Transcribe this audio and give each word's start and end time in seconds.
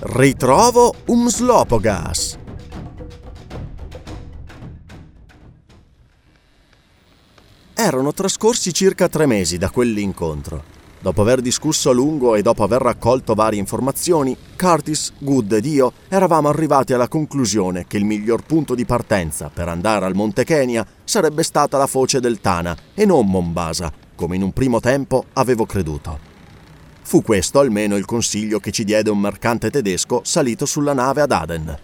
Ritrovo 0.00 0.94
un 1.06 1.30
slopogas. 1.30 2.38
Erano 7.74 8.12
trascorsi 8.12 8.72
circa 8.72 9.08
tre 9.08 9.26
mesi 9.26 9.58
da 9.58 9.70
quell'incontro. 9.70 10.64
Dopo 11.00 11.20
aver 11.22 11.40
discusso 11.40 11.90
a 11.90 11.92
lungo 11.92 12.36
e 12.36 12.42
dopo 12.42 12.62
aver 12.62 12.80
raccolto 12.80 13.34
varie 13.34 13.58
informazioni, 13.58 14.36
Curtis, 14.56 15.12
Good 15.18 15.52
ed 15.52 15.66
io 15.66 15.92
eravamo 16.08 16.48
arrivati 16.48 16.92
alla 16.92 17.08
conclusione 17.08 17.86
che 17.88 17.96
il 17.96 18.04
miglior 18.04 18.44
punto 18.44 18.76
di 18.76 18.84
partenza 18.84 19.50
per 19.52 19.66
andare 19.66 20.04
al 20.04 20.14
Monte 20.14 20.44
Kenya 20.44 20.86
sarebbe 21.02 21.42
stata 21.42 21.76
la 21.76 21.88
foce 21.88 22.20
del 22.20 22.40
Tana 22.40 22.76
e 22.94 23.04
non 23.04 23.26
Mombasa, 23.28 23.92
come 24.14 24.36
in 24.36 24.42
un 24.42 24.52
primo 24.52 24.78
tempo 24.78 25.24
avevo 25.32 25.66
creduto. 25.66 26.31
Fu 27.02 27.22
questo 27.22 27.58
almeno 27.58 27.96
il 27.96 28.04
consiglio 28.04 28.58
che 28.58 28.70
ci 28.70 28.84
diede 28.84 29.10
un 29.10 29.18
mercante 29.18 29.70
tedesco 29.70 30.22
salito 30.24 30.64
sulla 30.64 30.94
nave 30.94 31.20
ad 31.20 31.32
Aden. 31.32 31.78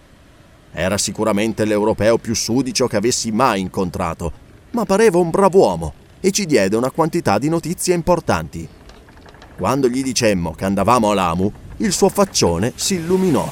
Era 0.73 0.97
sicuramente 0.97 1.65
l'europeo 1.65 2.19
più 2.19 2.35
sudicio 2.35 2.87
che 2.87 2.97
avessi 2.97 3.31
mai 3.31 3.61
incontrato, 3.61 4.33
ma 4.71 4.85
pareva 4.85 5.19
un 5.19 5.31
brav'uomo 5.31 5.93
e 6.21 6.31
ci 6.31 6.47
diede 6.47 6.77
una 6.77 6.91
quantità 6.91 7.39
di 7.39 7.49
notizie 7.49 7.95
importanti. 7.95 8.67
Quando 9.57 9.89
gli 9.89 10.03
dicemmo 10.03 10.53
che 10.53 10.65
andavamo 10.65 11.11
a 11.11 11.15
Lamu, 11.15 11.53
il 11.79 11.93
suo 11.93 12.09
faccione 12.09 12.73
si 12.77 12.95
illuminò. 12.95 13.51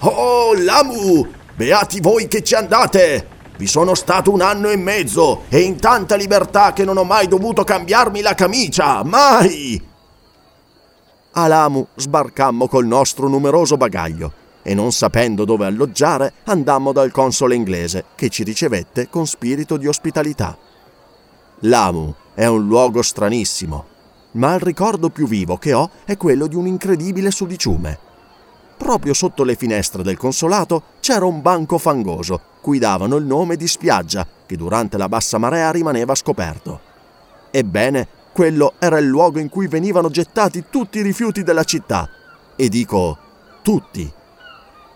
Oh, 0.00 0.54
Lamu! 0.54 1.28
Beati 1.54 2.00
voi 2.00 2.26
che 2.26 2.42
ci 2.42 2.54
andate! 2.54 3.28
Vi 3.58 3.66
sono 3.66 3.94
stato 3.94 4.32
un 4.32 4.40
anno 4.40 4.70
e 4.70 4.76
mezzo 4.76 5.42
e 5.48 5.60
in 5.60 5.78
tanta 5.78 6.16
libertà 6.16 6.72
che 6.72 6.84
non 6.84 6.96
ho 6.96 7.04
mai 7.04 7.28
dovuto 7.28 7.64
cambiarmi 7.64 8.22
la 8.22 8.34
camicia, 8.34 9.04
mai! 9.04 9.90
A 11.34 11.46
Lamu 11.46 11.86
sbarcammo 11.94 12.68
col 12.68 12.84
nostro 12.84 13.26
numeroso 13.26 13.78
bagaglio 13.78 14.32
e 14.60 14.74
non 14.74 14.92
sapendo 14.92 15.46
dove 15.46 15.64
alloggiare 15.64 16.34
andammo 16.44 16.92
dal 16.92 17.10
console 17.10 17.54
inglese 17.54 18.04
che 18.14 18.28
ci 18.28 18.42
ricevette 18.42 19.08
con 19.08 19.26
spirito 19.26 19.78
di 19.78 19.86
ospitalità. 19.86 20.54
Lamu 21.60 22.14
è 22.34 22.44
un 22.44 22.66
luogo 22.66 23.00
stranissimo, 23.00 23.86
ma 24.32 24.52
il 24.52 24.60
ricordo 24.60 25.08
più 25.08 25.26
vivo 25.26 25.56
che 25.56 25.72
ho 25.72 25.88
è 26.04 26.18
quello 26.18 26.46
di 26.46 26.54
un 26.54 26.66
incredibile 26.66 27.30
sudiciume. 27.30 27.98
Proprio 28.76 29.14
sotto 29.14 29.42
le 29.42 29.54
finestre 29.54 30.02
del 30.02 30.18
consolato 30.18 30.82
c'era 31.00 31.24
un 31.24 31.40
banco 31.40 31.78
fangoso, 31.78 32.40
cui 32.60 32.78
davano 32.78 33.16
il 33.16 33.24
nome 33.24 33.56
di 33.56 33.66
spiaggia, 33.66 34.26
che 34.44 34.56
durante 34.56 34.98
la 34.98 35.08
bassa 35.08 35.38
marea 35.38 35.70
rimaneva 35.70 36.14
scoperto. 36.14 36.78
Ebbene, 37.50 38.08
quello 38.32 38.74
era 38.78 38.98
il 38.98 39.06
luogo 39.06 39.38
in 39.38 39.48
cui 39.48 39.68
venivano 39.68 40.08
gettati 40.08 40.64
tutti 40.70 40.98
i 40.98 41.02
rifiuti 41.02 41.42
della 41.42 41.64
città. 41.64 42.08
E 42.56 42.68
dico 42.68 43.18
tutti. 43.62 44.10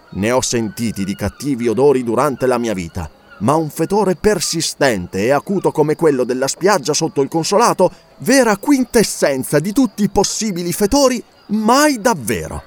Ne 0.08 0.30
ho 0.30 0.40
sentiti 0.40 1.04
di 1.04 1.14
cattivi 1.14 1.68
odori 1.68 2.02
durante 2.02 2.46
la 2.46 2.58
mia 2.58 2.74
vita, 2.74 3.10
ma 3.40 3.54
un 3.54 3.68
fetore 3.68 4.16
persistente 4.16 5.24
e 5.24 5.30
acuto 5.30 5.70
come 5.72 5.96
quello 5.96 6.24
della 6.24 6.48
spiaggia 6.48 6.94
sotto 6.94 7.20
il 7.20 7.28
consolato, 7.28 7.90
vera 8.18 8.56
quintessenza 8.56 9.58
di 9.58 9.72
tutti 9.72 10.02
i 10.04 10.08
possibili 10.08 10.72
fetori, 10.72 11.22
mai 11.48 12.00
davvero. 12.00 12.62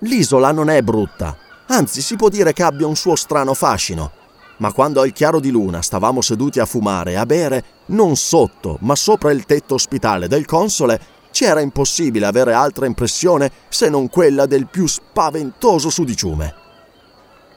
L'isola 0.00 0.50
non 0.50 0.70
è 0.70 0.82
brutta, 0.82 1.36
anzi 1.66 2.00
si 2.00 2.16
può 2.16 2.28
dire 2.28 2.52
che 2.52 2.62
abbia 2.62 2.86
un 2.86 2.96
suo 2.96 3.14
strano 3.14 3.54
fascino. 3.54 4.18
Ma 4.60 4.72
quando 4.72 5.00
al 5.00 5.12
chiaro 5.12 5.40
di 5.40 5.50
luna 5.50 5.80
stavamo 5.80 6.20
seduti 6.20 6.60
a 6.60 6.66
fumare 6.66 7.12
e 7.12 7.16
a 7.16 7.26
bere, 7.26 7.64
non 7.86 8.16
sotto, 8.16 8.76
ma 8.80 8.94
sopra 8.94 9.32
il 9.32 9.46
tetto 9.46 9.74
ospitale 9.74 10.28
del 10.28 10.44
console, 10.44 11.00
ci 11.30 11.44
era 11.44 11.60
impossibile 11.60 12.26
avere 12.26 12.52
altra 12.52 12.86
impressione 12.86 13.50
se 13.68 13.88
non 13.88 14.08
quella 14.08 14.44
del 14.46 14.66
più 14.66 14.86
spaventoso 14.86 15.88
sudiciume. 15.88 16.54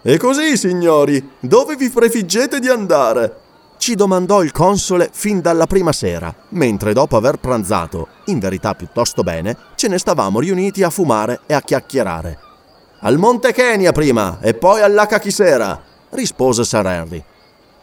E 0.01 0.17
così, 0.17 0.57
signori, 0.57 1.31
dove 1.39 1.75
vi 1.75 1.89
prefiggete 1.89 2.59
di 2.59 2.69
andare? 2.69 3.39
Ci 3.77 3.95
domandò 3.95 4.41
il 4.41 4.53
console 4.53 5.09
fin 5.11 5.41
dalla 5.41 5.67
prima 5.67 5.91
sera, 5.91 6.33
mentre 6.49 6.93
dopo 6.93 7.17
aver 7.17 7.35
pranzato, 7.35 8.07
in 8.25 8.39
verità 8.39 8.75
piuttosto 8.75 9.23
bene, 9.23 9.57
ce 9.75 9.89
ne 9.89 9.97
stavamo 9.97 10.39
riuniti 10.39 10.83
a 10.83 10.89
fumare 10.89 11.41
e 11.47 11.53
a 11.53 11.61
chiacchierare. 11.61 12.39
Al 12.99 13.17
Monte 13.17 13.51
Kenya 13.51 13.91
prima 13.91 14.39
e 14.39 14.53
poi 14.53 14.81
all'Akakisera, 14.81 15.91
rispose 16.13 16.63
Sir 16.63 16.85
Henry. 16.85 17.23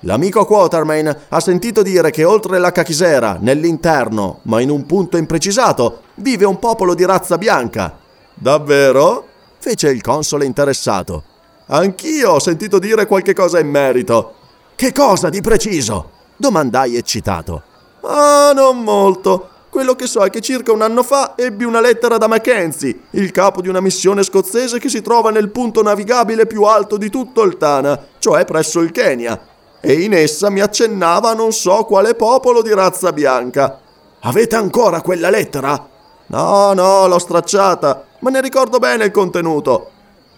L'amico 0.04 0.46
Quatermain 0.46 1.14
ha 1.28 1.40
sentito 1.40 1.82
dire 1.82 2.10
che 2.10 2.24
oltre 2.24 2.58
l'Akakisera, 2.58 3.36
nell'interno, 3.40 4.40
ma 4.42 4.60
in 4.60 4.70
un 4.70 4.86
punto 4.86 5.18
imprecisato, 5.18 6.02
vive 6.16 6.46
un 6.46 6.58
popolo 6.58 6.94
di 6.94 7.04
razza 7.04 7.36
bianca. 7.36 7.98
Davvero? 8.34 9.26
fece 9.58 9.90
il 9.90 10.00
console 10.00 10.46
interessato. 10.46 11.22
Anch'io 11.66 12.30
ho 12.30 12.38
sentito 12.38 12.78
dire 12.78 13.04
qualche 13.06 13.34
cosa 13.34 13.58
in 13.58 13.68
merito. 13.68 14.34
Che 14.74 14.92
cosa 14.92 15.28
di 15.28 15.42
preciso? 15.42 16.18
domandai 16.36 16.96
eccitato. 16.96 17.62
Ah, 18.00 18.52
non 18.54 18.82
molto. 18.82 19.49
Quello 19.70 19.94
che 19.94 20.08
so 20.08 20.24
è 20.24 20.30
che 20.30 20.40
circa 20.40 20.72
un 20.72 20.82
anno 20.82 21.04
fa 21.04 21.34
ebbi 21.36 21.62
una 21.62 21.80
lettera 21.80 22.18
da 22.18 22.26
Mackenzie, 22.26 23.02
il 23.10 23.30
capo 23.30 23.60
di 23.60 23.68
una 23.68 23.80
missione 23.80 24.24
scozzese 24.24 24.80
che 24.80 24.88
si 24.88 25.00
trova 25.00 25.30
nel 25.30 25.50
punto 25.50 25.80
navigabile 25.80 26.46
più 26.46 26.64
alto 26.64 26.96
di 26.96 27.08
tutto 27.08 27.42
il 27.42 27.56
Tana, 27.56 27.96
cioè 28.18 28.44
presso 28.44 28.80
il 28.80 28.90
Kenya, 28.90 29.40
e 29.80 29.92
in 30.02 30.12
essa 30.12 30.50
mi 30.50 30.58
accennava 30.60 31.34
non 31.34 31.52
so 31.52 31.84
quale 31.84 32.16
popolo 32.16 32.62
di 32.62 32.74
razza 32.74 33.12
bianca. 33.12 33.78
Avete 34.22 34.56
ancora 34.56 35.02
quella 35.02 35.30
lettera? 35.30 35.88
No, 36.26 36.72
no, 36.72 37.06
l'ho 37.06 37.18
stracciata, 37.20 38.06
ma 38.18 38.30
ne 38.30 38.40
ricordo 38.40 38.80
bene 38.80 39.04
il 39.04 39.12
contenuto. 39.12 39.90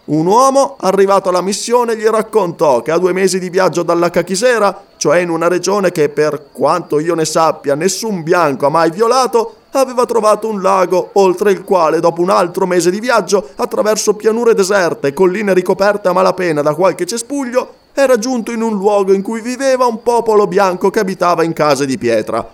Un 0.04 0.26
uomo, 0.26 0.76
arrivato 0.80 1.28
alla 1.28 1.42
missione, 1.42 1.96
gli 1.96 2.06
raccontò 2.06 2.82
che 2.82 2.90
a 2.90 2.98
due 2.98 3.12
mesi 3.12 3.38
di 3.38 3.50
viaggio 3.50 3.84
dalla 3.84 4.10
Cachisera, 4.10 4.82
cioè 4.96 5.18
in 5.18 5.30
una 5.30 5.46
regione 5.46 5.92
che 5.92 6.08
per 6.08 6.46
quanto 6.50 6.98
io 6.98 7.14
ne 7.14 7.24
sappia 7.24 7.76
nessun 7.76 8.24
bianco 8.24 8.66
ha 8.66 8.68
mai 8.68 8.90
violato, 8.90 9.54
aveva 9.70 10.04
trovato 10.04 10.48
un 10.48 10.60
lago 10.60 11.10
oltre 11.12 11.52
il 11.52 11.62
quale 11.62 12.00
dopo 12.00 12.20
un 12.20 12.30
altro 12.30 12.66
mese 12.66 12.90
di 12.90 12.98
viaggio, 12.98 13.50
attraverso 13.54 14.14
pianure 14.14 14.54
deserte 14.54 15.06
e 15.06 15.12
colline 15.12 15.54
ricoperte 15.54 16.08
a 16.08 16.12
malapena 16.12 16.62
da 16.62 16.74
qualche 16.74 17.06
cespuglio, 17.06 17.74
era 17.92 18.18
giunto 18.18 18.50
in 18.50 18.60
un 18.60 18.74
luogo 18.74 19.12
in 19.12 19.22
cui 19.22 19.40
viveva 19.40 19.86
un 19.86 20.02
popolo 20.02 20.48
bianco 20.48 20.90
che 20.90 20.98
abitava 20.98 21.44
in 21.44 21.52
case 21.52 21.86
di 21.86 21.96
pietra. 21.96 22.44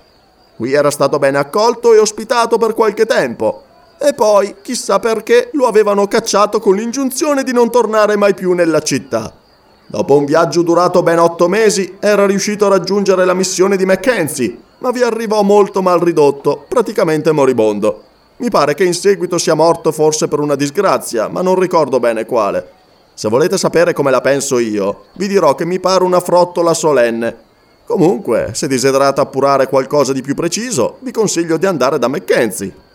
Qui 0.55 0.73
era 0.75 0.91
stato 0.91 1.19
bene 1.19 1.39
accolto 1.39 1.95
e 1.95 1.99
ospitato 1.99 2.59
per 2.59 2.75
qualche 2.75 3.07
tempo, 3.07 3.63
e 4.01 4.15
poi, 4.15 4.57
chissà 4.63 5.01
perché, 5.01 5.51
lo 5.55 5.67
avevano 5.67 6.07
cacciato 6.07 6.61
con 6.61 6.77
l'ingiunzione 6.77 7.43
di 7.43 7.53
non 7.53 7.71
tornare 7.71 8.17
mai 8.17 8.35
più 8.35 8.53
nella 8.53 8.81
città. 8.81 9.35
Dopo 9.87 10.17
un 10.17 10.25
viaggio 10.25 10.63
durato 10.63 11.03
ben 11.03 11.19
otto 11.19 11.49
mesi, 11.49 11.97
era 11.99 12.27
riuscito 12.27 12.67
a 12.67 12.69
raggiungere 12.69 13.25
la 13.25 13.35
missione 13.35 13.77
di 13.77 13.85
Mackenzie, 13.85 14.57
ma 14.79 14.91
vi 14.91 15.03
arrivò 15.03 15.43
molto 15.43 15.83
mal 15.83 15.99
ridotto, 15.99 16.65
praticamente 16.69 17.33
moribondo. 17.33 18.03
Mi 18.37 18.51
pare 18.51 18.75
che 18.75 18.85
in 18.85 18.95
seguito 18.95 19.37
sia 19.37 19.55
morto 19.55 19.91
forse 19.91 20.29
per 20.29 20.39
una 20.39 20.55
disgrazia, 20.55 21.27
ma 21.27 21.43
non 21.43 21.59
ricordo 21.59 21.99
bene 21.99 22.25
quale. 22.25 22.77
Se 23.15 23.29
volete 23.29 23.59
sapere 23.59 23.93
come 23.93 24.13
la 24.13 24.21
penso 24.21 24.61
io, 24.61 25.07
vi 25.15 25.27
dirò 25.27 25.57
che 25.57 25.65
mi 25.65 25.81
pare 25.81 26.05
una 26.05 26.21
frottola 26.21 26.73
solenne. 26.73 27.37
Comunque, 27.85 28.51
se 28.53 28.69
desiderate 28.69 29.21
appurare 29.21 29.67
qualcosa 29.67 30.13
di 30.13 30.23
più 30.23 30.37
preciso, 30.37 30.99
vi 31.01 31.11
consiglio 31.11 31.57
di 31.57 31.67
andare 31.67 31.99
da 31.99 32.07
Mackenzie. 32.07 32.87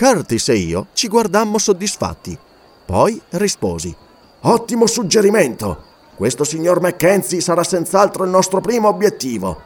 Curtis 0.00 0.48
e 0.48 0.54
io 0.54 0.86
ci 0.94 1.08
guardammo 1.08 1.58
soddisfatti. 1.58 2.38
Poi 2.86 3.20
risposi. 3.32 3.94
Ottimo 4.40 4.86
suggerimento. 4.86 5.82
Questo 6.16 6.42
signor 6.42 6.80
Mackenzie 6.80 7.42
sarà 7.42 7.62
senz'altro 7.62 8.24
il 8.24 8.30
nostro 8.30 8.62
primo 8.62 8.88
obiettivo. 8.88 9.60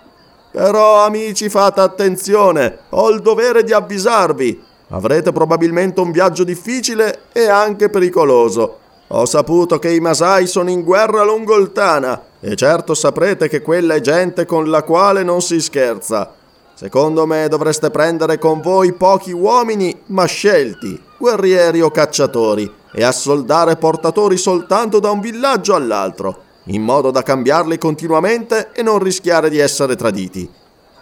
Però, 0.51 1.05
amici, 1.05 1.49
fate 1.49 1.83
attenzione. 1.83 2.79
Ho 2.89 3.11
il 3.11 3.21
dovere 3.21 3.63
di 3.63 3.73
avvisarvi. 3.73 4.61
Avrete 4.89 5.31
probabilmente 5.31 6.01
un 6.01 6.11
viaggio 6.11 6.43
difficile 6.43 7.27
e 7.31 7.47
anche 7.47 7.89
pericoloso. 7.89 8.79
Ho 9.07 9.27
saputo 9.27 9.79
che 9.79 9.93
i 9.95 10.01
Masai 10.01 10.49
sono 10.49 10.69
in 10.69 10.83
guerra 10.83 11.23
lungo 11.23 11.57
il 11.57 11.71
Tana 11.71 12.21
e 12.41 12.57
certo 12.57 12.95
saprete 12.95 13.49
che 13.49 13.63
quella 13.63 13.95
è 13.95 14.01
gente 14.01 14.47
con 14.47 14.69
la 14.69 14.83
quale 14.83 15.23
non 15.23 15.41
si 15.41 15.61
scherza. 15.61 16.43
Secondo 16.77 17.25
me 17.25 17.47
dovreste 17.47 17.91
prendere 17.91 18.37
con 18.37 18.61
voi 18.61 18.95
pochi 18.95 19.31
uomini, 19.31 19.97
ma 20.07 20.25
scelti, 20.25 21.01
guerrieri 21.17 21.81
o 21.81 21.91
cacciatori, 21.93 22.71
e 22.93 23.05
assoldare 23.05 23.77
portatori 23.77 24.37
soltanto 24.37 24.99
da 24.99 25.13
un 25.13 25.21
villaggio 25.21 25.77
all'altro, 25.77 26.37
in 26.65 26.83
modo 26.83 27.13
da 27.13 27.23
cambiarli 27.23 27.79
continuamente 27.79 28.71
e 28.73 28.83
non 28.83 28.99
rischiare 28.99 29.51
di 29.51 29.59
essere 29.59 29.95
traditi. 29.95 30.51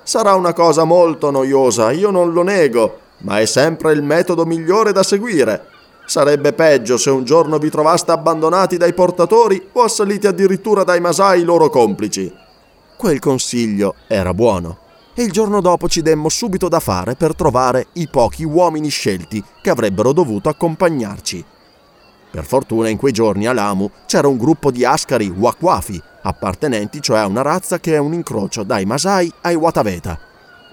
Sarà 0.03 0.35
una 0.35 0.53
cosa 0.53 0.85
molto 0.85 1.31
noiosa, 1.31 1.91
io 1.91 2.11
non 2.11 2.35
lo 2.35 2.43
nego, 2.43 2.99
ma 3.19 3.41
è 3.41 3.47
sempre 3.47 3.93
il 3.93 4.03
metodo 4.03 4.45
migliore 4.45 4.93
da 4.93 5.03
seguire. 5.03 5.69
Sarebbe 6.05 6.53
peggio 6.53 6.99
se 6.99 7.09
un 7.09 7.25
giorno 7.25 7.57
vi 7.57 7.71
trovaste 7.71 8.11
abbandonati 8.11 8.77
dai 8.77 8.93
portatori 8.93 9.69
o 9.73 9.85
assaliti 9.85 10.27
addirittura 10.27 10.85
dai 10.85 11.01
masai 11.01 11.45
loro 11.45 11.71
complici. 11.71 12.31
Quel 12.95 13.19
consiglio 13.21 13.95
era 14.07 14.35
buono 14.35 14.82
e 15.15 15.23
il 15.23 15.31
giorno 15.31 15.61
dopo 15.61 15.89
ci 15.89 16.03
demmo 16.03 16.29
subito 16.29 16.69
da 16.69 16.81
fare 16.81 17.15
per 17.15 17.35
trovare 17.35 17.89
i 17.95 18.09
pochi 18.09 18.45
uomini 18.45 18.89
scelti 18.89 19.43
che 19.63 19.71
avrebbero 19.71 20.13
dovuto 20.13 20.49
accompagnarci. 20.49 21.45
Per 22.31 22.45
fortuna 22.45 22.89
in 22.89 22.97
quei 22.97 23.13
giorni 23.13 23.47
a 23.47 23.53
Lamu 23.53 23.91
c'era 24.07 24.27
un 24.27 24.39
gruppo 24.39 24.71
di 24.71 24.87
ascari 24.87 25.29
wakwafi, 25.29 26.01
appartenenti 26.23 27.03
cioè 27.03 27.19
a 27.19 27.27
una 27.27 27.43
razza 27.43 27.79
che 27.79 27.95
è 27.95 27.99
un 27.99 28.15
incrocio 28.15 28.63
dai 28.63 28.87
Masai 28.87 29.31
ai 29.43 29.55
Wataveta. 29.55 30.19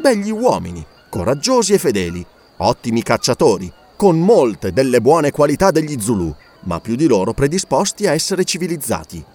Begli 0.01 0.31
uomini, 0.31 0.85
coraggiosi 1.09 1.73
e 1.73 1.77
fedeli, 1.77 2.25
ottimi 2.57 3.03
cacciatori, 3.03 3.71
con 3.97 4.17
molte 4.17 4.71
delle 4.71 5.01
buone 5.01 5.31
qualità 5.31 5.71
degli 5.71 5.99
Zulu, 5.99 6.33
ma 6.61 6.79
più 6.79 6.95
di 6.95 7.07
loro 7.07 7.33
predisposti 7.33 8.07
a 8.07 8.13
essere 8.13 8.45
civilizzati. 8.45 9.25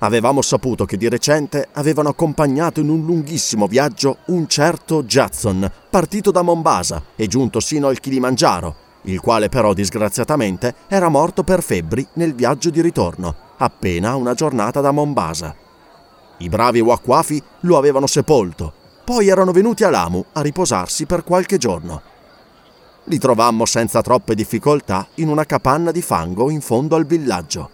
Avevamo 0.00 0.42
saputo 0.42 0.84
che 0.84 0.96
di 0.96 1.08
recente 1.08 1.68
avevano 1.72 2.10
accompagnato 2.10 2.78
in 2.78 2.88
un 2.88 3.04
lunghissimo 3.04 3.66
viaggio 3.66 4.18
un 4.26 4.46
certo 4.46 5.02
Judson, 5.02 5.68
partito 5.90 6.30
da 6.30 6.42
Mombasa 6.42 7.02
e 7.16 7.26
giunto 7.26 7.58
sino 7.58 7.88
al 7.88 7.98
Kilimangiaro, 7.98 8.74
il 9.02 9.18
quale 9.18 9.48
però 9.48 9.72
disgraziatamente 9.72 10.72
era 10.86 11.08
morto 11.08 11.42
per 11.42 11.64
febbri 11.64 12.06
nel 12.12 12.32
viaggio 12.32 12.70
di 12.70 12.80
ritorno, 12.80 13.34
appena 13.56 14.14
una 14.14 14.34
giornata 14.34 14.80
da 14.80 14.92
Mombasa. 14.92 15.52
I 16.38 16.48
bravi 16.48 16.78
Wakwafi 16.78 17.42
lo 17.60 17.76
avevano 17.76 18.06
sepolto, 18.06 18.72
poi 19.04 19.26
erano 19.26 19.50
venuti 19.50 19.82
a 19.82 19.90
Lamu 19.90 20.24
a 20.32 20.42
riposarsi 20.42 21.06
per 21.06 21.24
qualche 21.24 21.58
giorno. 21.58 22.02
Li 23.04 23.18
trovammo 23.18 23.66
senza 23.66 24.00
troppe 24.00 24.36
difficoltà 24.36 25.08
in 25.14 25.28
una 25.28 25.44
capanna 25.44 25.90
di 25.90 26.02
fango 26.02 26.50
in 26.50 26.60
fondo 26.60 26.94
al 26.94 27.04
villaggio. 27.04 27.70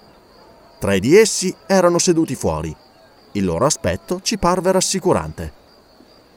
Tre 0.84 1.00
di 1.00 1.16
essi 1.16 1.56
erano 1.66 1.98
seduti 1.98 2.34
fuori. 2.34 2.76
Il 3.32 3.44
loro 3.46 3.64
aspetto 3.64 4.20
ci 4.20 4.36
parve 4.36 4.70
rassicurante. 4.70 5.50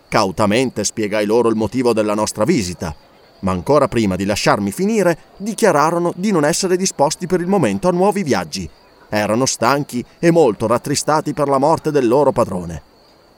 Cautamente 0.07 0.85
spiegai 0.85 1.25
loro 1.25 1.49
il 1.49 1.57
motivo 1.57 1.91
della 1.91 2.13
nostra 2.13 2.45
visita, 2.45 2.95
ma 3.41 3.51
ancora 3.51 3.89
prima 3.89 4.15
di 4.15 4.23
lasciarmi 4.23 4.71
finire 4.71 5.17
dichiararono 5.35 6.13
di 6.15 6.31
non 6.31 6.45
essere 6.45 6.77
disposti 6.77 7.27
per 7.27 7.41
il 7.41 7.47
momento 7.47 7.89
a 7.89 7.91
nuovi 7.91 8.23
viaggi. 8.23 8.69
Erano 9.09 9.45
stanchi 9.45 10.01
e 10.17 10.31
molto 10.31 10.65
rattristati 10.65 11.33
per 11.33 11.49
la 11.49 11.57
morte 11.57 11.91
del 11.91 12.07
loro 12.07 12.31
padrone. 12.31 12.81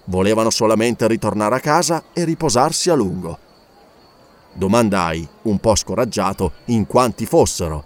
Volevano 0.03 0.51
solamente 0.51 1.07
ritornare 1.07 1.55
a 1.55 1.59
casa 1.59 2.03
e 2.13 2.23
riposarsi 2.23 2.91
a 2.91 2.94
lungo. 2.94 3.39
Domandai, 4.53 5.27
un 5.41 5.57
po' 5.57 5.73
scoraggiato, 5.73 6.51
in 6.65 6.85
quanti 6.85 7.25
fossero. 7.25 7.83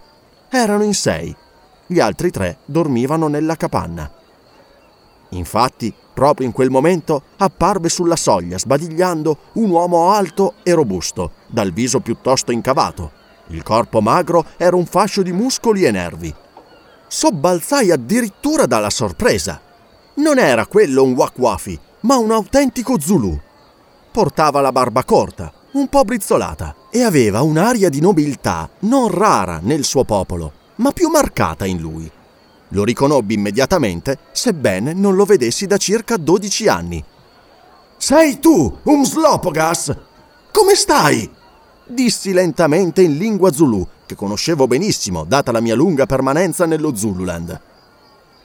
Erano 0.50 0.82
in 0.82 0.92
sei 0.92 1.34
gli 1.86 2.00
altri 2.00 2.30
tre 2.30 2.58
dormivano 2.64 3.28
nella 3.28 3.56
capanna. 3.56 4.10
Infatti, 5.30 5.92
proprio 6.14 6.46
in 6.46 6.52
quel 6.52 6.70
momento 6.70 7.22
apparve 7.36 7.88
sulla 7.88 8.16
soglia, 8.16 8.58
sbadigliando, 8.58 9.38
un 9.54 9.70
uomo 9.70 10.10
alto 10.10 10.54
e 10.62 10.72
robusto, 10.72 11.32
dal 11.48 11.72
viso 11.72 12.00
piuttosto 12.00 12.52
incavato. 12.52 13.22
Il 13.48 13.62
corpo 13.62 14.00
magro 14.00 14.46
era 14.56 14.76
un 14.76 14.86
fascio 14.86 15.22
di 15.22 15.32
muscoli 15.32 15.84
e 15.84 15.90
nervi. 15.90 16.34
Sobbalzai 17.06 17.90
addirittura 17.90 18.66
dalla 18.66 18.90
sorpresa. 18.90 19.60
Non 20.14 20.38
era 20.38 20.66
quello 20.66 21.02
un 21.02 21.12
wakwafi, 21.12 21.78
ma 22.00 22.16
un 22.16 22.30
autentico 22.30 22.98
Zulu. 22.98 23.38
Portava 24.10 24.60
la 24.60 24.72
barba 24.72 25.04
corta, 25.04 25.52
un 25.72 25.88
po' 25.88 26.04
brizzolata, 26.04 26.74
e 26.90 27.02
aveva 27.02 27.42
un'aria 27.42 27.88
di 27.88 28.00
nobiltà 28.00 28.70
non 28.80 29.08
rara 29.08 29.58
nel 29.60 29.84
suo 29.84 30.04
popolo 30.04 30.62
ma 30.76 30.92
più 30.92 31.08
marcata 31.08 31.64
in 31.66 31.78
lui. 31.78 32.10
Lo 32.68 32.84
riconobbi 32.84 33.34
immediatamente, 33.34 34.18
sebbene 34.32 34.92
non 34.92 35.14
lo 35.14 35.24
vedessi 35.24 35.66
da 35.66 35.76
circa 35.76 36.16
12 36.16 36.68
anni. 36.68 37.04
Sei 37.96 38.38
tu, 38.38 38.78
un 38.82 39.04
Slopogas! 39.04 39.96
Come 40.50 40.74
stai? 40.74 41.30
Dissi 41.86 42.32
lentamente 42.32 43.02
in 43.02 43.16
lingua 43.16 43.52
Zulu, 43.52 43.86
che 44.06 44.14
conoscevo 44.14 44.66
benissimo, 44.66 45.24
data 45.24 45.52
la 45.52 45.60
mia 45.60 45.74
lunga 45.74 46.06
permanenza 46.06 46.66
nello 46.66 46.96
Zululand. 46.96 47.60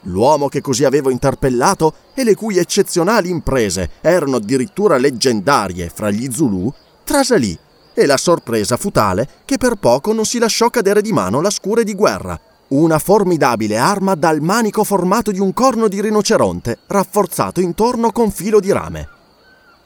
L'uomo 0.04 0.48
che 0.48 0.62
così 0.62 0.86
avevo 0.86 1.10
interpellato 1.10 1.94
e 2.14 2.24
le 2.24 2.36
cui 2.36 2.58
eccezionali 2.58 3.30
imprese 3.30 3.90
erano 4.02 4.38
addirittura 4.38 4.98
leggendarie 4.98 5.90
fra 5.90 6.10
gli 6.10 6.32
Zulu, 6.32 6.72
trasalì 7.04 7.58
e 8.00 8.06
la 8.06 8.16
sorpresa 8.16 8.78
fu 8.78 8.92
tale 8.92 9.28
che 9.44 9.58
per 9.58 9.76
poco 9.76 10.14
non 10.14 10.24
si 10.24 10.40
lasciò 10.40 10.70
cadere 10.70 11.02
di 11.02 11.12
mano 11.12 11.42
la 11.42 11.50
scure 11.50 11.84
di 11.84 11.94
guerra, 11.94 12.40
una 12.70 12.98
formidabile 12.98 13.78
arma 13.78 14.16
dal 14.16 14.40
manico 14.40 14.86
formato 14.86 15.32
di 15.32 15.40
un 15.40 15.54
corno 15.54 15.90
di 15.90 16.00
rinoceronte, 16.00 16.80
rafforzato 16.88 17.60
intorno 17.60 18.14
con 18.14 18.32
filo 18.32 18.62
di 18.62 18.72
rame. 18.72 19.10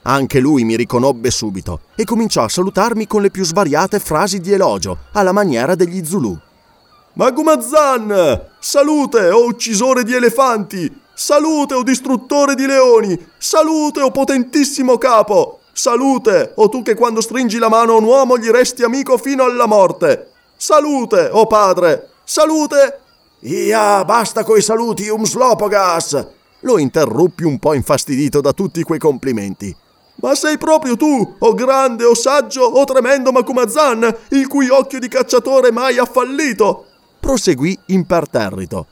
Anche 0.04 0.40
lui 0.40 0.64
mi 0.64 0.76
riconobbe 0.76 1.32
subito 1.32 1.80
e 1.96 2.04
cominciò 2.04 2.44
a 2.44 2.50
salutarmi 2.50 3.08
con 3.08 3.24
le 3.24 3.32
più 3.32 3.44
svariate 3.44 4.00
frasi 4.00 4.40
di 4.40 4.52
elogio, 4.52 4.98
alla 5.14 5.32
maniera 5.32 5.74
degli 5.74 6.06
Zulu. 6.06 6.38
Magumazan! 7.14 8.42
Salute, 8.60 9.30
o 9.32 9.46
uccisore 9.46 10.04
di 10.04 10.14
elefanti! 10.14 11.02
Salute, 11.16 11.74
o 11.74 11.82
distruttore 11.82 12.54
di 12.54 12.68
leoni! 12.68 13.18
Salute, 13.40 14.02
o 14.02 14.12
potentissimo 14.12 15.00
capo! 15.00 15.60
Salute, 15.76 16.52
o 16.58 16.70
tu 16.70 16.84
che 16.84 16.94
quando 16.94 17.20
stringi 17.20 17.58
la 17.58 17.68
mano 17.68 17.94
a 17.94 17.98
un 17.98 18.04
uomo 18.04 18.38
gli 18.38 18.50
resti 18.50 18.84
amico 18.84 19.18
fino 19.18 19.44
alla 19.44 19.66
morte. 19.66 20.30
Salute, 20.56 21.30
o 21.32 21.48
padre. 21.48 22.10
Salute. 22.24 23.00
Ia, 23.40 24.06
basta 24.06 24.44
coi 24.44 24.62
saluti, 24.62 25.10
um 25.10 25.26
slopogas. 25.26 26.28
Lo 26.60 26.78
interruppi 26.78 27.44
un 27.44 27.58
po' 27.58 27.74
infastidito 27.74 28.40
da 28.40 28.54
tutti 28.54 28.84
quei 28.84 29.00
complimenti. 29.00 29.76
Ma 30.18 30.36
sei 30.36 30.60
proprio 30.60 30.96
tu, 30.96 31.36
o 31.40 31.54
grande, 31.56 32.04
o 32.04 32.14
saggio, 32.14 32.62
o 32.62 32.84
tremendo 32.86 33.32
Macumazan, 33.32 34.16
il 34.30 34.48
cui 34.48 34.70
occhio 34.70 35.00
di 35.00 35.08
cacciatore 35.08 35.72
mai 35.72 35.98
ha 35.98 36.06
fallito. 36.06 36.86
Proseguì 37.20 37.78
imperterrito. 37.88 38.86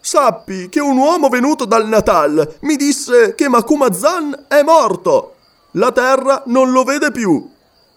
Sappi 0.00 0.70
che 0.70 0.80
un 0.80 0.96
uomo 0.96 1.28
venuto 1.28 1.66
dal 1.66 1.86
Natal 1.86 2.56
mi 2.62 2.76
disse 2.76 3.34
che 3.34 3.48
Macumazan 3.48 4.46
è 4.48 4.62
morto 4.62 5.31
la 5.72 5.92
terra 5.92 6.42
non 6.46 6.70
lo 6.70 6.84
vede 6.84 7.10
più. 7.10 7.48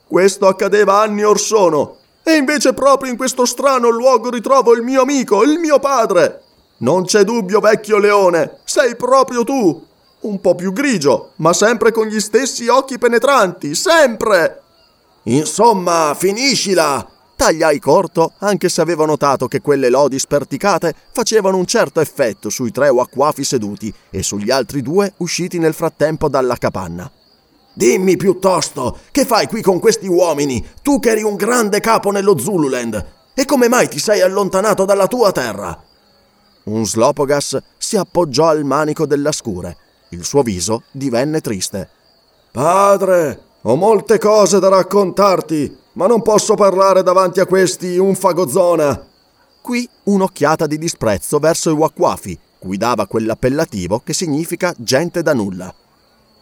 Questo 0.08 0.48
accadeva 0.48 1.02
anni 1.02 1.24
or 1.24 1.40
sono. 1.40 1.98
E 2.24 2.36
invece 2.36 2.74
proprio 2.74 3.12
in 3.12 3.18
questo 3.18 3.46
strano 3.46 3.90
luogo 3.90 4.30
ritrovo 4.30 4.74
il 4.74 4.82
mio 4.82 5.02
amico, 5.02 5.44
il 5.44 5.60
mio 5.60 5.80
padre. 5.80 6.42
Non 6.78 7.06
c'è 7.06 7.24
dubbio, 7.24 7.60
vecchio 7.60 7.98
leone, 7.98 8.60
sei 8.64 8.96
proprio 8.96 9.44
tu. 9.44 9.86
Un 10.22 10.42
po' 10.42 10.56
più 10.56 10.74
grigio, 10.74 11.34
ma 11.38 11.54
sempre 11.54 11.92
con 11.92 12.08
gli 12.08 12.20
stessi 12.20 12.68
occhi 12.68 12.98
penetranti, 12.98 13.76
sempre. 13.76 14.62
Insomma, 15.24 16.16
finiscila! 16.18 17.08
Tagliai 17.36 17.80
corto, 17.80 18.32
anche 18.40 18.70
se 18.70 18.82
avevo 18.82 19.06
notato 19.06 19.48
che 19.48 19.62
quelle 19.62 19.90
lodi 19.90 20.18
sperticate 20.18 20.96
facevano 21.12 21.58
un 21.58 21.66
certo 21.66 22.00
effetto 22.00 22.50
sui 22.50 22.72
tre 22.72 22.90
wacquafi 22.90 23.44
seduti 23.44 23.94
e 24.10 24.24
sugli 24.24 24.50
altri 24.50 24.82
due 24.82 25.14
usciti 25.18 25.60
nel 25.60 25.74
frattempo 25.74 26.30
dalla 26.30 26.56
capanna. 26.56 27.12
Dimmi 27.78 28.16
piuttosto, 28.16 29.00
che 29.12 29.26
fai 29.26 29.48
qui 29.48 29.62
con 29.62 29.80
questi 29.80 30.08
uomini, 30.08 30.66
tu 30.82 30.98
che 31.02 31.10
eri 31.10 31.24
un 31.24 31.36
grande 31.36 31.82
capo 31.82 32.10
nello 32.10 32.38
Zululand? 32.38 33.06
E 33.34 33.44
come 33.44 33.68
mai 33.68 33.90
ti 33.90 34.00
sei 34.00 34.22
allontanato 34.22 34.86
dalla 34.86 35.08
tua 35.08 35.34
terra? 35.34 35.78
Un 36.64 36.86
Slopogas 36.86 37.62
si 37.78 37.98
appoggiò 37.98 38.48
al 38.48 38.64
manico 38.64 39.06
della 39.06 39.34
scure. 39.34 39.76
Il 40.12 40.24
suo 40.24 40.42
viso 40.42 40.84
divenne 40.90 41.42
triste. 41.42 41.90
Padre, 42.50 43.42
ho 43.64 43.76
molte 43.76 44.20
cose 44.20 44.60
da 44.60 44.70
raccontarti, 44.70 45.78
ma 45.94 46.08
non 46.08 46.22
posso 46.22 46.56
parlare 46.56 47.04
davanti 47.04 47.42
a 47.42 47.46
questi 47.46 47.98
un 47.98 48.16
fagozona. 48.16 49.06
Qui 49.60 49.90
un'occhiata 50.04 50.66
di 50.66 50.78
disprezzo 50.78 51.40
verso 51.40 51.72
i 51.72 51.74
Wakwafi, 51.74 52.40
cui 52.58 52.78
dava 52.78 53.06
quell'appellativo 53.06 54.00
che 54.00 54.14
significa 54.14 54.74
gente 54.78 55.22
da 55.22 55.34
nulla. 55.34 55.76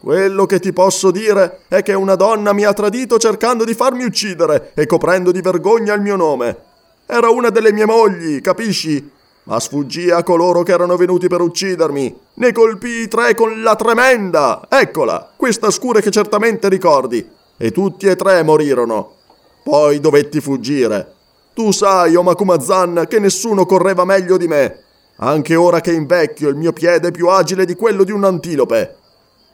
Quello 0.04 0.44
che 0.44 0.60
ti 0.60 0.74
posso 0.74 1.10
dire 1.10 1.60
è 1.66 1.82
che 1.82 1.94
una 1.94 2.14
donna 2.14 2.52
mi 2.52 2.62
ha 2.64 2.74
tradito 2.74 3.16
cercando 3.16 3.64
di 3.64 3.72
farmi 3.72 4.04
uccidere 4.04 4.72
e 4.74 4.84
coprendo 4.84 5.32
di 5.32 5.40
vergogna 5.40 5.94
il 5.94 6.02
mio 6.02 6.14
nome. 6.14 6.58
Era 7.06 7.30
una 7.30 7.48
delle 7.48 7.72
mie 7.72 7.86
mogli, 7.86 8.42
capisci? 8.42 9.10
Ma 9.44 9.58
sfuggì 9.58 10.10
a 10.10 10.22
coloro 10.22 10.62
che 10.62 10.72
erano 10.72 10.98
venuti 10.98 11.26
per 11.26 11.40
uccidermi. 11.40 12.18
Ne 12.34 12.52
colpii 12.52 13.08
tre 13.08 13.34
con 13.34 13.62
la 13.62 13.76
tremenda. 13.76 14.66
Eccola, 14.68 15.32
questa 15.34 15.70
scure 15.70 16.02
che 16.02 16.10
certamente 16.10 16.68
ricordi. 16.68 17.26
E 17.56 17.70
tutti 17.70 18.04
e 18.04 18.14
tre 18.14 18.42
morirono. 18.42 19.14
Poi 19.62 20.00
dovetti 20.00 20.42
fuggire. 20.42 21.14
Tu 21.54 21.72
sai, 21.72 22.14
Omakumazan, 22.14 23.06
che 23.08 23.18
nessuno 23.18 23.64
correva 23.64 24.04
meglio 24.04 24.36
di 24.36 24.48
me. 24.48 24.82
Anche 25.16 25.54
ora 25.54 25.80
che 25.80 25.92
invecchio 25.92 26.50
il 26.50 26.56
mio 26.56 26.74
piede 26.74 27.08
è 27.08 27.10
più 27.10 27.28
agile 27.28 27.64
di 27.64 27.74
quello 27.74 28.04
di 28.04 28.12
un 28.12 28.24
antilope. 28.24 28.98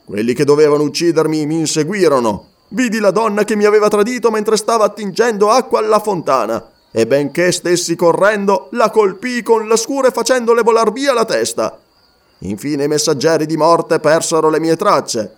Quelli 0.05 0.33
che 0.33 0.43
dovevano 0.43 0.83
uccidermi 0.83 1.45
mi 1.45 1.59
inseguirono. 1.59 2.47
Vidi 2.69 2.99
la 2.99 3.11
donna 3.11 3.43
che 3.43 3.55
mi 3.55 3.65
aveva 3.65 3.87
tradito 3.87 4.31
mentre 4.31 4.57
stava 4.57 4.85
attingendo 4.85 5.49
acqua 5.49 5.79
alla 5.79 5.99
fontana. 5.99 6.69
E 6.91 7.07
benché 7.07 7.51
stessi 7.51 7.95
correndo, 7.95 8.67
la 8.71 8.89
colpii 8.89 9.43
con 9.43 9.67
la 9.67 9.77
scure 9.77 10.11
facendole 10.11 10.61
volar 10.61 10.91
via 10.91 11.13
la 11.13 11.25
testa. 11.25 11.79
Infine 12.39 12.85
i 12.85 12.87
messaggeri 12.87 13.45
di 13.45 13.55
morte 13.55 13.99
persero 13.99 14.49
le 14.49 14.59
mie 14.59 14.75
tracce. 14.75 15.35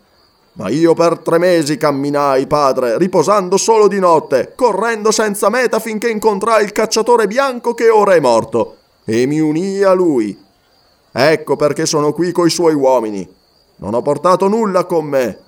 Ma 0.54 0.70
io 0.70 0.94
per 0.94 1.20
tre 1.20 1.40
mesi 1.40 1.78
camminai, 1.78 2.46
padre, 2.46 2.98
riposando 2.98 3.58
solo 3.58 3.88
di 3.88 4.00
notte, 4.00 4.54
correndo 4.56 5.12
senza 5.12 5.50
meta 5.50 5.80
finché 5.80 6.10
incontrai 6.10 6.64
il 6.64 6.72
cacciatore 6.72 7.26
bianco 7.26 7.74
che 7.74 7.90
ora 7.90 8.14
è 8.14 8.20
morto, 8.20 8.78
e 9.04 9.26
mi 9.26 9.40
unii 9.40 9.84
a 9.84 9.94
lui. 9.94 10.40
Ecco 11.12 11.56
perché 11.56 11.88
sono 11.88 12.14
qui 12.14 12.32
coi 12.32 12.52
suoi 12.52 12.76
uomini. 12.76 13.28
Non 13.78 13.94
ho 13.94 14.02
portato 14.02 14.48
nulla 14.48 14.86
con 14.86 15.06
me. 15.06 15.40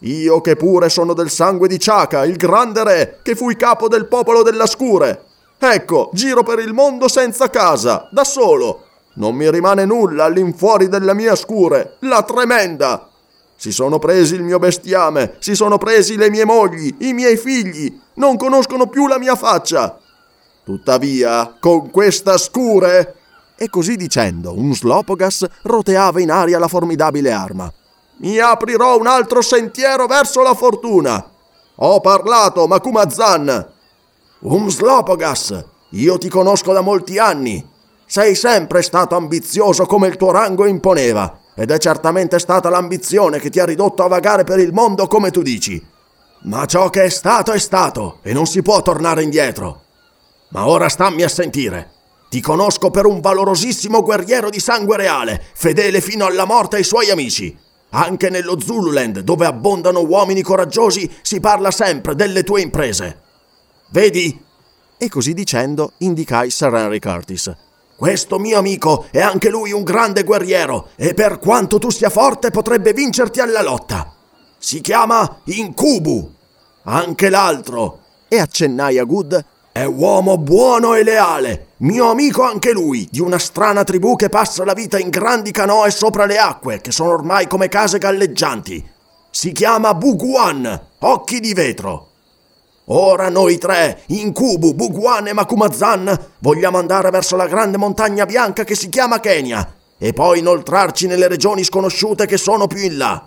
Io 0.00 0.40
che 0.40 0.56
pure 0.56 0.88
sono 0.88 1.12
del 1.14 1.30
sangue 1.30 1.68
di 1.68 1.78
Ciaca, 1.78 2.24
il 2.24 2.36
grande 2.36 2.82
re, 2.82 3.18
che 3.22 3.36
fui 3.36 3.56
capo 3.56 3.88
del 3.88 4.06
popolo 4.06 4.42
della 4.42 4.66
Scure. 4.66 5.24
Ecco, 5.58 6.10
giro 6.12 6.42
per 6.42 6.58
il 6.58 6.72
mondo 6.72 7.06
senza 7.08 7.50
casa, 7.50 8.08
da 8.10 8.24
solo. 8.24 8.86
Non 9.14 9.34
mi 9.36 9.48
rimane 9.50 9.84
nulla 9.84 10.24
all'infuori 10.24 10.88
della 10.88 11.14
mia 11.14 11.36
Scure, 11.36 11.96
la 12.00 12.22
tremenda. 12.22 13.08
Si 13.54 13.70
sono 13.70 14.00
presi 14.00 14.34
il 14.34 14.42
mio 14.42 14.58
bestiame, 14.58 15.36
si 15.38 15.54
sono 15.54 15.78
presi 15.78 16.16
le 16.16 16.30
mie 16.30 16.44
mogli, 16.44 16.96
i 17.00 17.12
miei 17.12 17.36
figli, 17.36 18.00
non 18.14 18.36
conoscono 18.36 18.88
più 18.88 19.06
la 19.06 19.18
mia 19.18 19.36
faccia. 19.36 19.98
Tuttavia, 20.64 21.56
con 21.60 21.90
questa 21.90 22.38
scure... 22.38 23.18
E 23.62 23.70
così 23.70 23.94
dicendo, 23.94 24.58
un 24.58 24.74
Slopogas 24.74 25.46
roteava 25.62 26.20
in 26.20 26.32
aria 26.32 26.58
la 26.58 26.66
formidabile 26.66 27.30
arma. 27.30 27.72
Mi 28.16 28.36
aprirò 28.40 28.98
un 28.98 29.06
altro 29.06 29.40
sentiero 29.40 30.06
verso 30.06 30.42
la 30.42 30.52
fortuna. 30.52 31.30
Ho 31.76 32.00
parlato, 32.00 32.66
Makumazan. 32.66 33.68
Um 34.40 34.68
Slopogas, 34.68 35.64
io 35.90 36.18
ti 36.18 36.28
conosco 36.28 36.72
da 36.72 36.80
molti 36.80 37.20
anni. 37.20 37.64
Sei 38.04 38.34
sempre 38.34 38.82
stato 38.82 39.14
ambizioso 39.14 39.86
come 39.86 40.08
il 40.08 40.16
tuo 40.16 40.32
rango 40.32 40.66
imponeva 40.66 41.38
ed 41.54 41.70
è 41.70 41.78
certamente 41.78 42.40
stata 42.40 42.68
l'ambizione 42.68 43.38
che 43.38 43.48
ti 43.48 43.60
ha 43.60 43.64
ridotto 43.64 44.02
a 44.02 44.08
vagare 44.08 44.42
per 44.42 44.58
il 44.58 44.72
mondo 44.72 45.06
come 45.06 45.30
tu 45.30 45.40
dici. 45.40 45.80
Ma 46.46 46.66
ciò 46.66 46.90
che 46.90 47.04
è 47.04 47.10
stato 47.10 47.52
è 47.52 47.60
stato 47.60 48.18
e 48.22 48.32
non 48.32 48.46
si 48.46 48.60
può 48.60 48.82
tornare 48.82 49.22
indietro. 49.22 49.82
Ma 50.48 50.66
ora 50.66 50.88
stammi 50.88 51.22
a 51.22 51.28
sentire. 51.28 52.00
Ti 52.32 52.40
conosco 52.40 52.90
per 52.90 53.04
un 53.04 53.20
valorosissimo 53.20 54.02
guerriero 54.02 54.48
di 54.48 54.58
sangue 54.58 54.96
reale, 54.96 55.38
fedele 55.52 56.00
fino 56.00 56.24
alla 56.24 56.46
morte 56.46 56.76
ai 56.76 56.82
suoi 56.82 57.10
amici. 57.10 57.54
Anche 57.90 58.30
nello 58.30 58.58
Zululand, 58.58 59.18
dove 59.18 59.44
abbondano 59.44 60.00
uomini 60.00 60.40
coraggiosi, 60.40 61.14
si 61.20 61.40
parla 61.40 61.70
sempre 61.70 62.14
delle 62.14 62.42
tue 62.42 62.62
imprese. 62.62 63.20
Vedi? 63.90 64.42
E 64.96 65.08
così 65.10 65.34
dicendo 65.34 65.92
indicai 65.98 66.48
Sir 66.48 66.72
Henry 66.72 67.00
Curtis, 67.00 67.54
questo 67.96 68.38
mio 68.38 68.56
amico 68.56 69.08
è 69.10 69.20
anche 69.20 69.50
lui 69.50 69.72
un 69.72 69.82
grande 69.82 70.24
guerriero 70.24 70.88
e 70.96 71.12
per 71.12 71.38
quanto 71.38 71.78
tu 71.78 71.90
sia 71.90 72.08
forte 72.08 72.50
potrebbe 72.50 72.94
vincerti 72.94 73.40
alla 73.40 73.60
lotta. 73.60 74.10
Si 74.56 74.80
chiama 74.80 75.42
Incubu. 75.44 76.32
Anche 76.84 77.28
l'altro, 77.28 77.98
e 78.26 78.38
accennai 78.38 78.96
a 78.96 79.04
Good, 79.04 79.44
è 79.72 79.84
uomo 79.84 80.36
buono 80.36 80.92
e 80.94 81.02
leale, 81.02 81.68
mio 81.78 82.10
amico 82.10 82.42
anche 82.42 82.72
lui, 82.72 83.08
di 83.10 83.20
una 83.20 83.38
strana 83.38 83.84
tribù 83.84 84.16
che 84.16 84.28
passa 84.28 84.66
la 84.66 84.74
vita 84.74 84.98
in 84.98 85.08
grandi 85.08 85.50
canoe 85.50 85.90
sopra 85.90 86.26
le 86.26 86.36
acque, 86.36 86.82
che 86.82 86.92
sono 86.92 87.12
ormai 87.12 87.46
come 87.46 87.68
case 87.68 87.96
galleggianti. 87.96 88.86
Si 89.30 89.50
chiama 89.52 89.94
Buguan, 89.94 90.88
occhi 90.98 91.40
di 91.40 91.54
vetro. 91.54 92.08
Ora 92.86 93.30
noi 93.30 93.56
tre, 93.56 94.02
Incubu, 94.08 94.74
Buguan 94.74 95.28
e 95.28 95.32
Makumazan, 95.32 96.32
vogliamo 96.40 96.76
andare 96.76 97.08
verso 97.08 97.36
la 97.36 97.46
grande 97.46 97.78
montagna 97.78 98.26
bianca 98.26 98.64
che 98.64 98.74
si 98.74 98.90
chiama 98.90 99.20
Kenya 99.20 99.76
e 99.96 100.12
poi 100.12 100.40
inoltrarci 100.40 101.06
nelle 101.06 101.28
regioni 101.28 101.64
sconosciute 101.64 102.26
che 102.26 102.36
sono 102.36 102.66
più 102.66 102.82
in 102.82 102.98
là. 102.98 103.26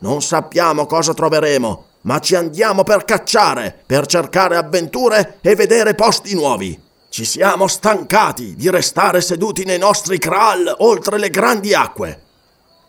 Non 0.00 0.20
sappiamo 0.20 0.84
cosa 0.84 1.14
troveremo, 1.14 1.84
ma 2.04 2.18
ci 2.20 2.34
andiamo 2.34 2.82
per 2.82 3.04
cacciare, 3.04 3.82
per 3.84 4.06
cercare 4.06 4.56
avventure 4.56 5.38
e 5.42 5.54
vedere 5.54 5.94
posti 5.94 6.34
nuovi. 6.34 6.80
Ci 7.10 7.24
siamo 7.24 7.68
stancati 7.68 8.56
di 8.56 8.70
restare 8.70 9.20
seduti 9.20 9.64
nei 9.64 9.78
nostri 9.78 10.18
kral 10.18 10.74
oltre 10.78 11.18
le 11.18 11.28
grandi 11.28 11.74
acque. 11.74 12.22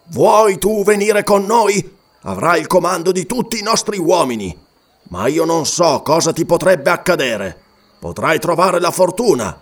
Vuoi 0.08 0.58
tu 0.58 0.84
venire 0.84 1.24
con 1.24 1.46
noi? 1.46 1.94
Avrai 2.22 2.60
il 2.62 2.68
comando 2.68 3.12
di 3.12 3.26
tutti 3.26 3.60
i 3.60 3.64
nostri 3.64 3.98
uomini 3.98 4.64
ma 5.10 5.28
io 5.28 5.46
non 5.46 5.66
so 5.66 6.02
cosa 6.02 6.34
ti 6.34 6.46
potrebbe 6.46 6.90
accadere. 6.90 7.62
Potrai 8.00 8.40
trovare 8.40 8.80
la 8.80 8.92
fortuna, 8.92 9.62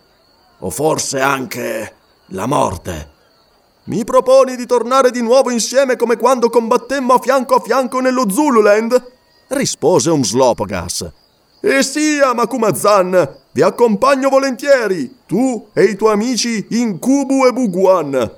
o 0.59 0.69
forse 0.69 1.19
anche 1.19 1.95
la 2.27 2.45
morte. 2.45 3.11
Mi 3.85 4.03
proponi 4.05 4.55
di 4.55 4.65
tornare 4.65 5.11
di 5.11 5.21
nuovo 5.21 5.49
insieme 5.49 5.97
come 5.97 6.17
quando 6.17 6.49
combattemmo 6.49 7.13
a 7.13 7.19
fianco 7.19 7.55
a 7.55 7.59
fianco 7.59 7.99
nello 7.99 8.29
Zululand? 8.29 9.11
Rispose 9.47 10.09
Umslopogas. 10.09 11.11
E 11.59 11.83
sia, 11.83 12.33
Makumazan, 12.33 13.37
vi 13.51 13.61
accompagno 13.61 14.29
volentieri, 14.29 15.19
tu 15.25 15.69
e 15.73 15.83
i 15.83 15.95
tuoi 15.95 16.13
amici 16.13 16.65
Incubu 16.71 17.45
e 17.45 17.53
Buguan. 17.53 18.31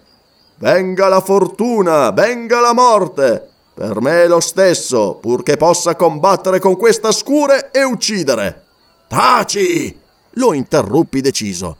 Venga 0.57 1.07
la 1.07 1.21
fortuna, 1.21 2.11
venga 2.11 2.59
la 2.59 2.73
morte, 2.73 3.49
per 3.73 3.99
me 3.99 4.23
è 4.23 4.27
lo 4.27 4.39
stesso, 4.39 5.17
purché 5.19 5.57
possa 5.57 5.95
combattere 5.95 6.59
con 6.59 6.77
questa 6.77 7.11
scure 7.11 7.71
e 7.71 7.83
uccidere. 7.83 8.63
Taci! 9.07 9.99
Lo 10.37 10.53
interruppi 10.53 11.19
deciso. 11.19 11.77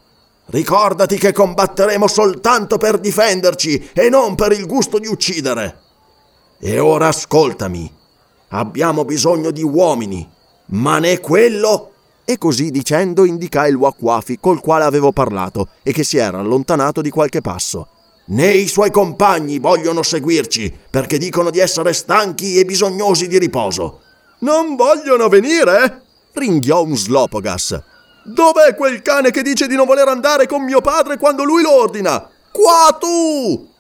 Ricordati 0.48 1.18
che 1.18 1.32
combatteremo 1.32 2.08
soltanto 2.08 2.78
per 2.78 3.00
difenderci 3.00 3.92
e 3.94 4.10
non 4.10 4.36
per 4.36 4.52
il 4.52 4.66
gusto 4.66 5.00
di 5.00 5.08
uccidere. 5.08 5.80
E 6.60 6.80
ora 6.80 7.08
ascoltami. 7.08 7.95
Abbiamo 8.58 9.04
bisogno 9.04 9.52
di 9.52 9.64
uomini, 9.64 10.28
ma 10.68 11.00
né 11.00 11.20
quello. 11.20 11.92
E 12.24 12.38
così 12.38 12.72
dicendo 12.72 13.26
indicai 13.26 13.70
il 13.70 13.76
Wakwafi 13.76 14.40
col 14.40 14.62
quale 14.62 14.86
avevo 14.86 15.12
parlato 15.12 15.68
e 15.84 15.92
che 15.92 16.04
si 16.04 16.18
era 16.18 16.40
allontanato 16.40 17.02
di 17.02 17.10
qualche 17.10 17.42
passo 17.42 17.90
né 18.28 18.48
i 18.48 18.68
suoi 18.68 18.90
compagni 18.90 19.60
vogliono 19.60 20.02
seguirci 20.02 20.74
perché 20.90 21.20
dicono 21.20 21.52
di 21.52 21.60
essere 21.60 21.94
stanchi 21.94 22.58
e 22.58 22.66
bisognosi 22.66 23.28
di 23.28 23.38
riposo. 23.38 24.02
Non 24.40 24.76
vogliono 24.76 25.28
venire? 25.28 26.02
ringhiò 26.34 26.84
un 26.84 26.98
Slopogas. 26.98 27.82
Dov'è 28.24 28.76
quel 28.76 29.02
cane 29.02 29.32
che 29.32 29.44
dice 29.44 29.68
di 29.68 29.76
non 29.76 29.86
voler 29.86 30.08
andare 30.08 30.48
con 30.48 30.64
mio 30.64 30.82
padre 30.82 31.18
quando 31.18 31.44
lui 31.44 31.62
lo 31.62 31.72
ordina? 31.72 32.28
Qua 32.52 32.98
tu! 33.00 33.74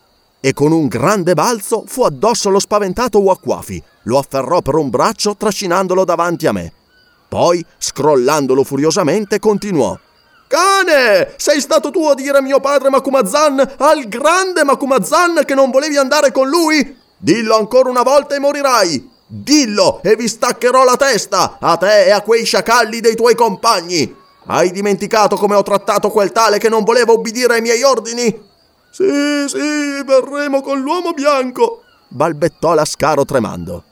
E 0.45 0.53
con 0.53 0.71
un 0.71 0.85
grande 0.85 1.33
balzo 1.33 1.85
fu 1.87 2.03
addosso 2.03 2.51
lo 2.51 2.59
spaventato 2.59 3.17
Wakwafi, 3.17 3.81
lo 4.03 4.19
afferrò 4.19 4.61
per 4.61 4.75
un 4.75 4.91
braccio 4.91 5.35
trascinandolo 5.35 6.05
davanti 6.05 6.45
a 6.45 6.51
me. 6.51 6.71
Poi, 7.27 7.65
scrollandolo 7.79 8.63
furiosamente, 8.63 9.39
continuò. 9.39 9.97
Cane! 10.47 11.33
Sei 11.37 11.59
stato 11.59 11.89
tu 11.89 12.05
a 12.05 12.13
dire 12.13 12.37
a 12.37 12.41
mio 12.43 12.59
padre 12.59 12.91
Makumazan, 12.91 13.73
al 13.77 14.07
grande 14.07 14.63
Makumazan, 14.63 15.41
che 15.47 15.55
non 15.55 15.71
volevi 15.71 15.97
andare 15.97 16.31
con 16.31 16.47
lui? 16.47 16.95
Dillo 17.17 17.57
ancora 17.57 17.89
una 17.89 18.03
volta 18.03 18.35
e 18.35 18.39
morirai! 18.39 19.09
Dillo 19.25 19.99
e 20.03 20.15
vi 20.15 20.27
staccherò 20.27 20.83
la 20.83 20.95
testa, 20.95 21.57
a 21.59 21.75
te 21.77 22.05
e 22.05 22.11
a 22.11 22.21
quei 22.21 22.45
sciacalli 22.45 22.99
dei 22.99 23.15
tuoi 23.15 23.33
compagni! 23.33 24.15
Hai 24.45 24.69
dimenticato 24.69 25.37
come 25.37 25.55
ho 25.55 25.63
trattato 25.63 26.11
quel 26.11 26.31
tale 26.31 26.59
che 26.59 26.69
non 26.69 26.83
voleva 26.83 27.13
obbedire 27.13 27.55
ai 27.55 27.61
miei 27.61 27.81
ordini? 27.81 28.53
Sì, 28.95 29.43
sì, 29.47 30.03
verremo 30.05 30.61
con 30.61 30.79
l'uomo 30.79 31.11
bianco! 31.11 31.83
balbettò 32.07 32.73
Lascaro 32.73 33.25
tremando. 33.25 33.83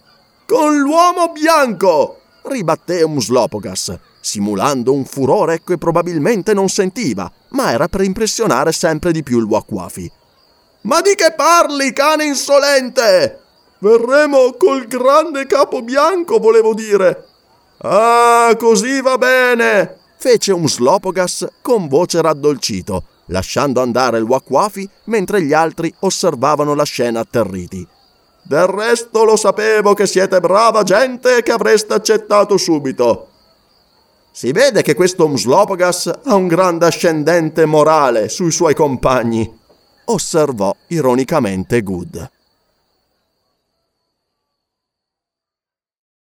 Con 0.47 0.79
l'uomo 0.79 1.29
bianco! 1.33 2.21
ribatté 2.43 3.03
Umslopogas 3.03 3.99
simulando 4.21 4.93
un 4.93 5.03
furore 5.03 5.61
che 5.61 5.77
probabilmente 5.77 6.53
non 6.53 6.69
sentiva, 6.69 7.29
ma 7.49 7.73
era 7.73 7.89
per 7.89 8.03
impressionare 8.03 8.71
sempre 8.71 9.11
di 9.11 9.23
più 9.23 9.39
il 9.39 9.43
Wakwafi. 9.43 10.09
Ma 10.83 11.01
di 11.01 11.15
che 11.15 11.33
parli, 11.35 11.91
cane 11.91 12.23
insolente? 12.23 13.41
Verremo 13.79 14.53
col 14.53 14.87
grande 14.87 15.45
capo 15.47 15.81
bianco, 15.81 16.39
volevo 16.39 16.73
dire. 16.73 17.27
Ah, 17.79 18.55
così 18.57 19.01
va 19.01 19.17
bene, 19.17 19.97
fece 20.15 20.53
un 20.53 20.69
Slopogas 20.69 21.45
con 21.61 21.89
voce 21.89 22.21
raddolcito, 22.21 23.03
lasciando 23.33 23.81
andare 23.81 24.19
il 24.19 24.23
Wakwafi 24.23 24.87
mentre 25.05 25.41
gli 25.41 25.53
altri 25.53 25.93
osservavano 25.99 26.75
la 26.75 26.83
scena 26.83 27.21
atterriti. 27.21 27.85
Del 28.43 28.67
resto 28.67 29.23
lo 29.23 29.35
sapevo 29.35 29.93
che 29.93 30.05
siete 30.05 30.39
brava 30.39 30.83
gente 30.83 31.37
e 31.37 31.43
che 31.43 31.51
avreste 31.51 31.93
accettato 31.93 32.57
subito. 32.57 33.29
Si 34.31 34.51
vede 34.51 34.83
che 34.83 34.93
questo 34.93 35.25
Umslopogas 35.25 36.11
ha 36.23 36.35
un 36.35 36.47
grande 36.47 36.85
ascendente 36.85 37.65
morale 37.65 38.29
sui 38.29 38.51
suoi 38.51 38.75
compagni, 38.75 39.51
osservò 40.05 40.75
ironicamente 40.87 41.81
Good. 41.81 42.31